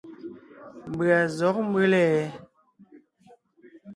Mbʉ̀a 0.91 1.19
zɔ̌g 1.37 1.57
mbʉ́le? 1.67 2.03